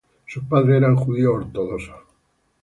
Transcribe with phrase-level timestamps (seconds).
[0.27, 1.95] Sus padres eran judíos ortodoxos.